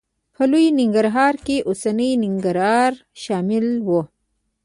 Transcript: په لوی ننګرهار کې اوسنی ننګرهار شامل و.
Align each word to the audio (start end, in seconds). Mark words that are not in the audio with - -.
په 0.35 0.43
لوی 0.51 0.65
ننګرهار 0.79 1.35
کې 1.45 1.57
اوسنی 1.69 2.11
ننګرهار 2.23 2.91
شامل 3.23 3.65
و. 3.87 3.89